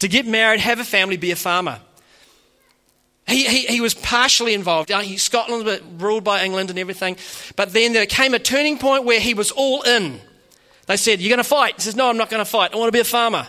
[0.00, 1.80] to get married, have a family, be a farmer.
[3.26, 4.92] He, he, he was partially involved.
[4.92, 7.16] Uh, Scotland was ruled by England and everything.
[7.56, 10.20] But then there came a turning point where he was all in.
[10.86, 11.76] They said, You're going to fight.
[11.76, 12.74] He says, No, I'm not going to fight.
[12.74, 13.48] I want to be a farmer.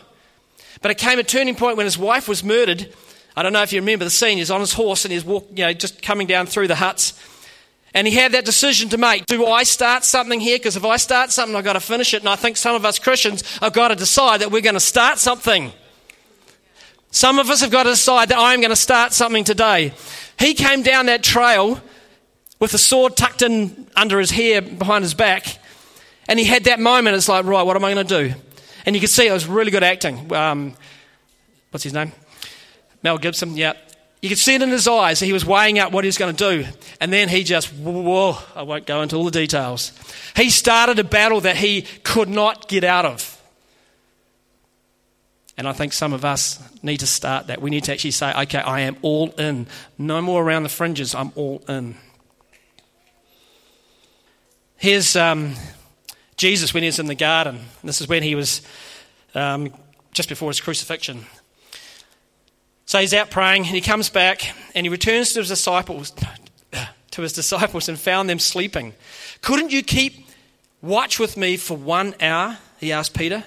[0.81, 2.93] But it came a turning point when his wife was murdered.
[3.35, 4.37] I don't know if you remember the scene.
[4.37, 7.19] He's on his horse and he's walk, you know, just coming down through the huts.
[7.93, 9.25] And he had that decision to make.
[9.25, 10.57] Do I start something here?
[10.57, 12.21] Because if I start something, I've got to finish it.
[12.21, 14.81] And I think some of us Christians have got to decide that we're going to
[14.81, 15.71] start something.
[17.15, 19.93] Some of us have got to decide that I'm going to start something today.
[20.37, 21.79] He came down that trail
[22.59, 25.57] with a sword tucked in under his hair behind his back.
[26.27, 27.15] And he had that moment.
[27.15, 28.35] It's like, right, what am I going to do?
[28.85, 30.29] And you could see it was really good acting.
[30.33, 30.73] Um,
[31.71, 32.11] what's his name?
[33.01, 33.75] Mel Gibson, yeah.
[34.21, 35.21] You could see it in his eyes.
[35.21, 36.67] He was weighing out what he was going to do.
[36.99, 39.93] And then he just, whoa, I won't go into all the details.
[40.35, 43.34] He started a battle that he could not get out of.
[45.57, 47.61] And I think some of us need to start that.
[47.61, 49.67] We need to actually say, okay, I am all in.
[49.97, 51.95] No more around the fringes, I'm all in.
[54.75, 55.55] Here's um,
[56.35, 57.59] Jesus when he was in the garden.
[57.83, 58.61] This is when he was
[59.33, 59.73] um,
[60.11, 61.25] just before his crucifixion.
[62.85, 66.11] So he's out praying and he comes back and he returns to his disciples
[67.11, 68.93] to his disciples and found them sleeping.
[69.41, 70.27] Couldn't you keep
[70.81, 72.57] watch with me for one hour?
[72.79, 73.45] He asked Peter.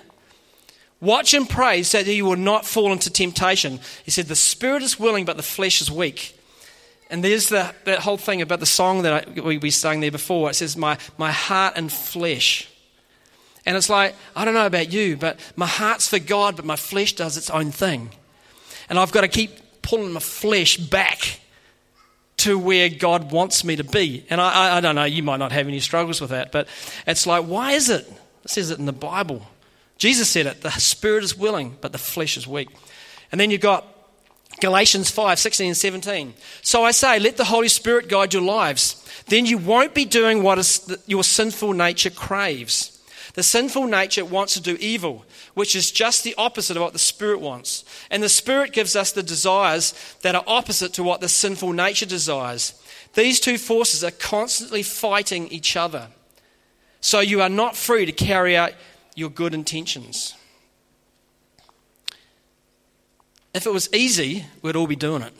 [1.00, 3.78] Watch and pray so that you will not fall into temptation.
[4.04, 6.38] He said, The spirit is willing, but the flesh is weak.
[7.10, 10.10] And there's the, that whole thing about the song that I, we, we sang there
[10.10, 10.50] before.
[10.50, 12.68] It says, my, my heart and flesh.
[13.64, 16.76] And it's like, I don't know about you, but my heart's for God, but my
[16.76, 18.10] flesh does its own thing.
[18.88, 21.40] And I've got to keep pulling my flesh back
[22.38, 24.24] to where God wants me to be.
[24.30, 26.68] And I, I, I don't know, you might not have any struggles with that, but
[27.06, 28.06] it's like, why is it?
[28.44, 29.46] It says it in the Bible.
[29.98, 32.68] Jesus said it the spirit is willing, but the flesh is weak.
[33.30, 33.84] And then you've got
[34.60, 36.34] Galatians 5 16 and 17.
[36.62, 39.04] So I say, let the Holy Spirit guide your lives.
[39.26, 42.94] Then you won't be doing what is your sinful nature craves.
[43.34, 46.98] The sinful nature wants to do evil, which is just the opposite of what the
[46.98, 47.84] Spirit wants.
[48.10, 52.06] And the Spirit gives us the desires that are opposite to what the sinful nature
[52.06, 52.80] desires.
[53.14, 56.08] These two forces are constantly fighting each other.
[57.00, 58.72] So you are not free to carry out
[59.18, 60.36] your good intentions.
[63.52, 65.32] If it was easy, we'd all be doing it.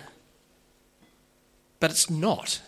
[1.79, 2.61] But it's not.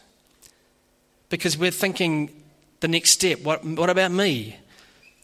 [1.29, 2.31] Because we're thinking
[2.79, 4.57] the next step what, what about me?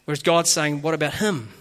[0.03, 1.53] Whereas God's saying, what about him?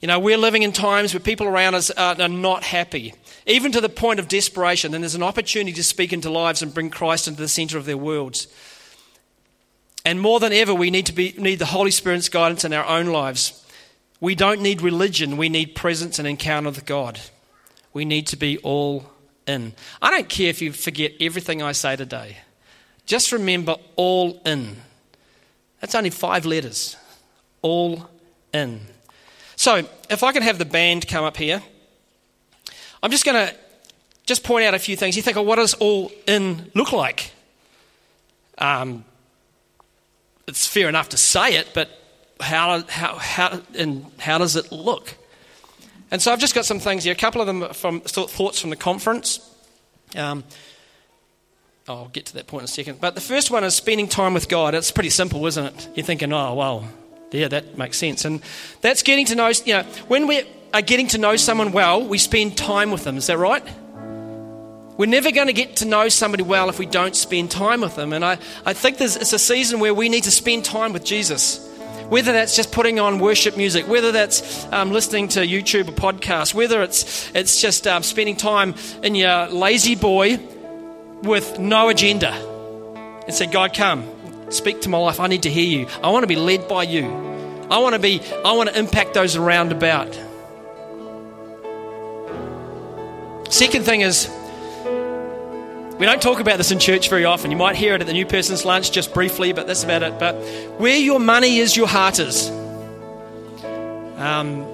[0.00, 3.14] You know, we're living in times where people around us are, are not happy,
[3.46, 4.94] even to the point of desperation.
[4.94, 7.84] And there's an opportunity to speak into lives and bring Christ into the center of
[7.84, 8.46] their worlds.
[10.04, 12.84] And more than ever, we need, to be, need the Holy Spirit's guidance in our
[12.86, 13.64] own lives.
[14.20, 17.20] We don't need religion, we need presence and encounter with God.
[17.92, 19.10] We need to be all
[19.46, 19.74] in.
[20.00, 22.38] I don't care if you forget everything I say today.
[23.04, 24.76] Just remember all in.
[25.80, 26.96] That's only five letters.
[27.60, 28.08] All
[28.52, 28.80] in.
[29.56, 31.62] So, if I can have the band come up here,
[33.02, 33.54] I'm just going to
[34.24, 35.16] just point out a few things.
[35.16, 37.32] You think, oh, what does all in look like?
[38.58, 39.04] Um,
[40.52, 41.88] it's fair enough to say it, but
[42.38, 45.14] how, how, how, and how does it look?
[46.10, 47.14] And so I've just got some things here.
[47.14, 49.40] A couple of them from thoughts from the conference.
[50.14, 50.44] Um,
[51.88, 53.00] I'll get to that point in a second.
[53.00, 54.74] But the first one is spending time with God.
[54.74, 55.88] It's pretty simple, isn't it?
[55.94, 56.86] You're thinking, oh, well,
[57.30, 58.26] yeah, that makes sense.
[58.26, 58.42] And
[58.82, 60.42] that's getting to know, you know, when we
[60.74, 63.16] are getting to know someone well, we spend time with them.
[63.16, 63.66] Is that right?
[64.96, 67.96] We're never going to get to know somebody well if we don't spend time with
[67.96, 68.12] them.
[68.12, 71.68] And I, I think it's a season where we need to spend time with Jesus.
[72.08, 76.52] Whether that's just putting on worship music, whether that's um, listening to YouTube or podcast,
[76.52, 80.38] whether it's, it's just um, spending time in your lazy boy
[81.22, 82.32] with no agenda
[83.26, 84.06] and say, God, come,
[84.50, 85.20] speak to my life.
[85.20, 85.86] I need to hear you.
[86.02, 87.06] I want to be led by you.
[87.70, 90.12] I want to be, I want to impact those around about.
[93.50, 94.28] Second thing is,
[95.98, 97.50] we don't talk about this in church very often.
[97.50, 100.18] You might hear it at the new person's lunch just briefly, but that's about it.
[100.18, 100.34] But
[100.78, 102.50] where your money is, your heart is.
[104.16, 104.66] Um,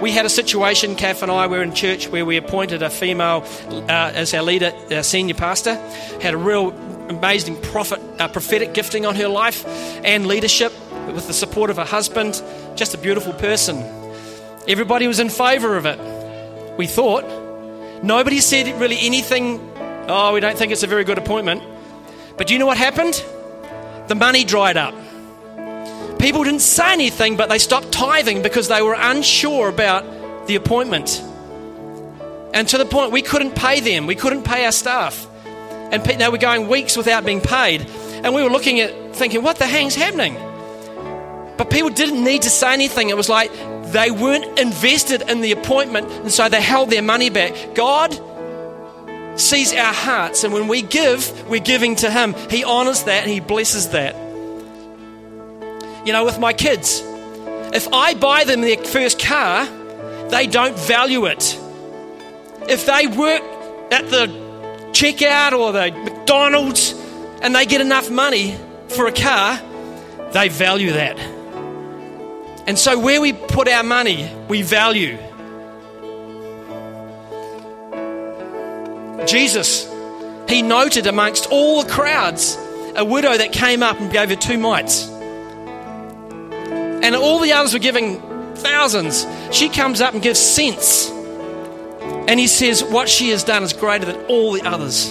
[0.00, 3.44] we had a situation, Kath and I were in church where we appointed a female
[3.68, 5.74] uh, as our leader, our senior pastor,
[6.20, 6.70] had a real
[7.08, 9.66] amazing prophet, uh, prophetic gifting on her life
[10.04, 10.72] and leadership
[11.12, 12.42] with the support of her husband.
[12.76, 13.78] Just a beautiful person.
[14.68, 15.98] Everybody was in favour of it.
[16.78, 17.47] We thought.
[18.02, 19.60] Nobody said really anything,
[20.08, 21.62] oh, we don't think it's a very good appointment.
[22.36, 23.22] But do you know what happened?
[24.06, 24.94] The money dried up.
[26.18, 31.22] People didn't say anything, but they stopped tithing because they were unsure about the appointment.
[32.54, 35.26] And to the point we couldn't pay them, we couldn't pay our staff.
[35.44, 37.82] And they were going weeks without being paid.
[38.22, 40.34] And we were looking at thinking, what the hang's happening?
[41.56, 43.10] But people didn't need to say anything.
[43.10, 43.50] It was like
[43.92, 47.74] they weren't invested in the appointment, and so they held their money back.
[47.74, 48.12] God
[49.38, 52.34] sees our hearts, and when we give, we're giving to Him.
[52.50, 54.14] He honors that and He blesses that.
[56.06, 57.02] You know, with my kids,
[57.74, 59.66] if I buy them their first car,
[60.30, 61.58] they don't value it.
[62.68, 63.42] If they work
[63.92, 64.26] at the
[64.92, 66.92] checkout or the McDonald's
[67.40, 68.56] and they get enough money
[68.88, 69.60] for a car,
[70.32, 71.37] they value that.
[72.68, 75.16] And so, where we put our money, we value.
[79.26, 79.90] Jesus,
[80.46, 82.58] he noted amongst all the crowds
[82.94, 85.08] a widow that came up and gave her two mites.
[85.08, 88.20] And all the others were giving
[88.56, 89.26] thousands.
[89.50, 91.08] She comes up and gives cents.
[91.08, 95.10] And he says, What she has done is greater than all the others.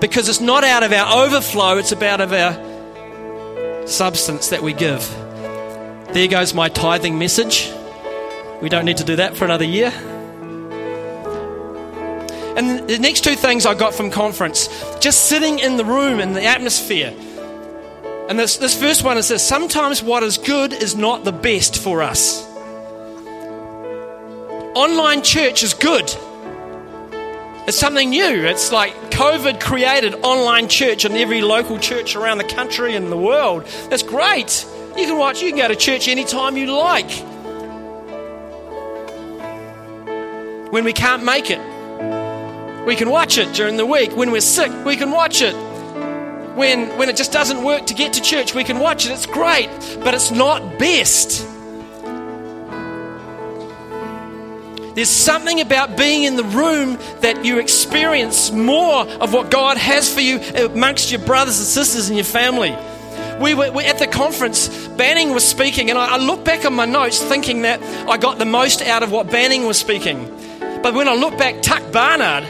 [0.00, 5.23] Because it's not out of our overflow, it's about of our substance that we give.
[6.14, 7.72] There goes my tithing message.
[8.62, 9.92] We don't need to do that for another year.
[12.56, 14.68] And the next two things I got from conference
[15.00, 17.12] just sitting in the room and the atmosphere.
[18.28, 21.78] And this, this first one is this sometimes what is good is not the best
[21.78, 22.46] for us.
[24.76, 26.14] Online church is good.
[27.66, 28.44] It's something new.
[28.46, 33.16] It's like COVID created online church in every local church around the country and the
[33.16, 33.66] world.
[33.90, 34.64] That's great.
[34.96, 37.10] You can watch, you can go to church anytime you like.
[40.72, 41.58] When we can't make it,
[42.86, 44.14] we can watch it during the week.
[44.16, 45.54] When we're sick, we can watch it.
[46.54, 49.10] When, when it just doesn't work to get to church, we can watch it.
[49.10, 49.68] It's great,
[50.04, 51.44] but it's not best.
[54.94, 60.12] There's something about being in the room that you experience more of what God has
[60.12, 62.76] for you amongst your brothers and sisters and your family.
[63.40, 66.74] We were, we, at the conference, Banning was speaking, and I, I look back on
[66.74, 70.24] my notes thinking that I got the most out of what Banning was speaking.
[70.82, 72.44] But when I look back, Tuck Barnard,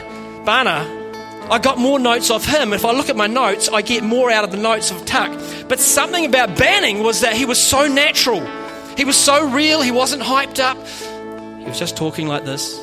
[0.45, 1.03] Barner,
[1.49, 2.73] I got more notes off him.
[2.73, 5.31] If I look at my notes, I get more out of the notes of Tuck.
[5.67, 8.45] But something about Banning was that he was so natural.
[8.97, 9.81] He was so real.
[9.81, 10.77] He wasn't hyped up.
[11.59, 12.77] He was just talking like this.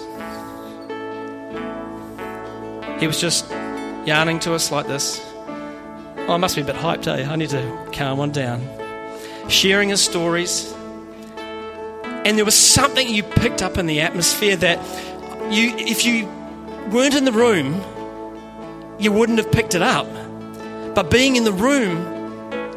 [3.01, 3.51] He was just
[4.07, 5.21] yarning to us like this.
[6.29, 7.29] Oh, I must be a bit hyped, eh?
[7.29, 8.67] I need to calm one down.
[9.49, 10.73] Sharing his stories.
[12.25, 14.79] And there was something you picked up in the atmosphere that
[15.53, 16.27] you, if you
[16.93, 17.83] weren't in the room,
[19.01, 20.07] you wouldn't have picked it up.
[20.95, 21.97] But being in the room,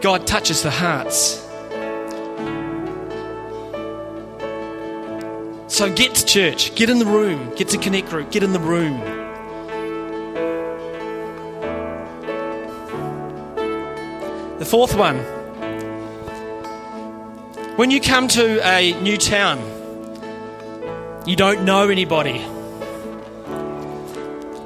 [0.02, 1.42] God touches the hearts.
[5.68, 8.60] So get to church, get in the room, get to Connect Group, get in the
[8.60, 9.25] room.
[14.58, 15.18] The fourth one
[17.76, 19.60] when you come to a new town,
[21.26, 22.40] you don't know anybody.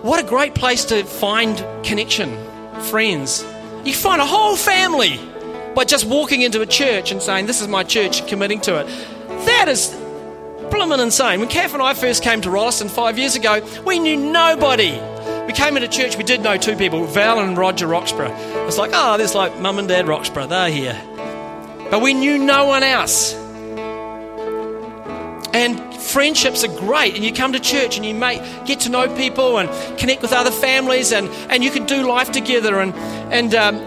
[0.03, 2.37] What a great place to find connection,
[2.83, 3.43] friends.
[3.83, 5.19] You find a whole family
[5.73, 8.85] by just walking into a church and saying, This is my church, committing to it.
[9.47, 9.87] That is
[10.69, 11.39] blooming insane.
[11.39, 14.91] When Kath and I first came to Rolleston five years ago, we knew nobody.
[15.49, 18.31] We came into church, we did know two people, Val and Roger Roxburgh.
[18.67, 21.01] It's like, oh, there's like mum and dad Roxburgh, they're here.
[21.89, 23.33] But we knew no one else.
[25.51, 29.11] And friendships are great, and you come to church and you make, get to know
[29.15, 32.79] people and connect with other families, and, and you can do life together.
[32.79, 32.93] And,
[33.33, 33.77] and um,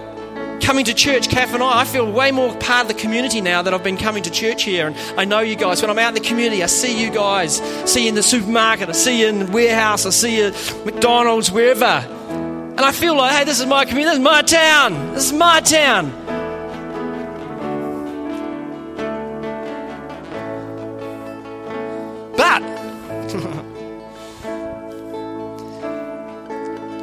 [0.62, 3.62] coming to church, Kath and I, I feel way more part of the community now
[3.62, 4.86] that I've been coming to church here.
[4.86, 5.82] And I know you guys.
[5.82, 7.56] When I'm out in the community, I see you guys.
[7.90, 10.86] See you in the supermarket, I see you in the warehouse, I see you at
[10.86, 11.84] McDonald's, wherever.
[11.84, 15.32] And I feel like, hey, this is my community, this is my town, this is
[15.32, 16.21] my town.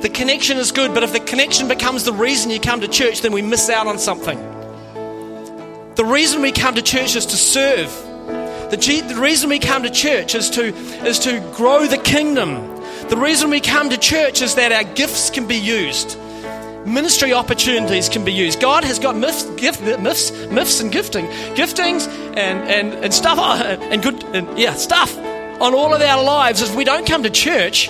[0.02, 3.22] The connection is good, but if the connection becomes the reason you come to church,
[3.22, 4.38] then we miss out on something.
[5.95, 7.91] The reason we come to church is to serve.
[8.72, 10.68] The, G- the reason we come to church is to,
[11.06, 12.66] is to grow the kingdom.
[13.10, 16.18] The reason we come to church is that our gifts can be used.
[16.86, 18.62] Ministry opportunities can be used.
[18.62, 21.26] God has got myths, gift, myths, myths and gifting,
[21.56, 26.62] giftings and, and, and stuff, and good, and yeah, stuff on all of our lives.
[26.62, 27.89] If we don't come to church,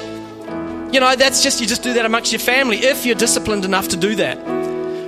[0.91, 3.89] you know, that's just, you just do that amongst your family if you're disciplined enough
[3.89, 4.43] to do that.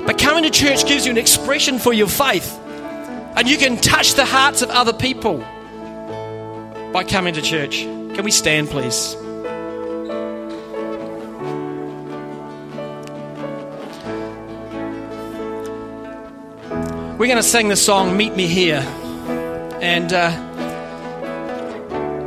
[0.05, 2.57] But coming to church gives you an expression for your faith.
[3.35, 5.37] And you can touch the hearts of other people
[6.91, 7.81] by coming to church.
[7.81, 9.15] Can we stand, please?
[17.17, 18.79] We're going to sing the song Meet Me Here.
[19.81, 20.31] And, uh,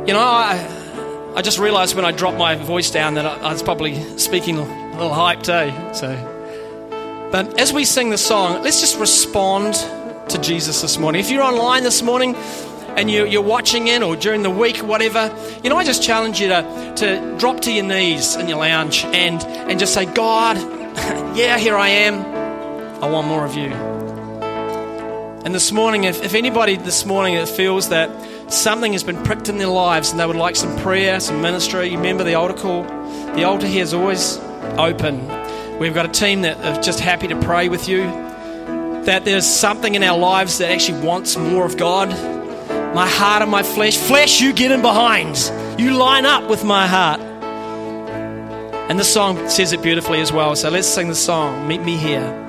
[0.07, 0.74] you know, I,
[1.35, 4.61] I just realized when I dropped my voice down that I, was probably speaking a
[4.93, 5.91] little hyped, eh?
[5.91, 9.73] So, but as we sing the song, let's just respond
[10.29, 11.19] to Jesus this morning.
[11.19, 12.35] If you're online this morning
[12.95, 15.29] and you, you're watching in or during the week, whatever,
[15.61, 19.03] you know, I just challenge you to, to drop to your knees in your lounge
[19.03, 20.55] and, and just say, God,
[21.35, 23.03] yeah, here I am.
[23.03, 23.73] I want more of you.
[25.43, 28.09] And this morning, if, if anybody this morning feels that
[28.47, 31.89] something has been pricked in their lives and they would like some prayer, some ministry,
[31.89, 32.83] You remember the altar call?
[33.35, 34.37] The altar here is always
[34.77, 35.27] open.
[35.79, 38.03] We've got a team that are just happy to pray with you.
[39.05, 42.09] That there's something in our lives that actually wants more of God.
[42.95, 43.97] My heart and my flesh.
[43.97, 45.37] Flesh, you get in behind.
[45.79, 47.19] You line up with my heart.
[48.89, 50.55] And this song says it beautifully as well.
[50.55, 52.44] So let's sing the song Meet Me Here.